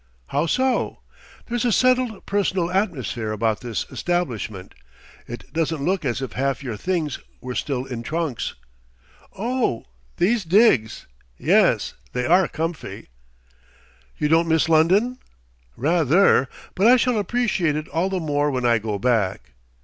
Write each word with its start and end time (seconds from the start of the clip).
"How 0.29 0.47
so?" 0.47 1.01
"There's 1.45 1.63
a 1.63 1.71
settled, 1.71 2.25
personal 2.25 2.71
atmosphere 2.71 3.31
about 3.31 3.61
this 3.61 3.85
establishment. 3.91 4.73
It 5.27 5.53
doesn't 5.53 5.85
look 5.85 6.05
as 6.05 6.23
if 6.23 6.31
half 6.31 6.63
your 6.63 6.75
things 6.75 7.19
were 7.39 7.53
still 7.53 7.85
in 7.85 8.01
trunks." 8.01 8.55
"Oh, 9.37 9.85
these 10.17 10.43
digs! 10.43 11.05
Yes, 11.37 11.93
they 12.13 12.25
are 12.25 12.47
comfy." 12.47 13.09
"You 14.17 14.27
don't 14.27 14.47
miss 14.47 14.67
London?" 14.67 15.19
"Rather! 15.77 16.49
But 16.73 16.87
I 16.87 16.95
shall 16.97 17.19
appreciate 17.19 17.75
it 17.75 17.87
all 17.89 18.09
the 18.09 18.19
more 18.19 18.49
when 18.49 18.65
I 18.65 18.79
go 18.79 18.97
back." 18.97 19.51